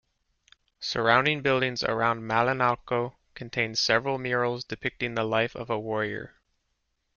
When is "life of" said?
5.23-5.69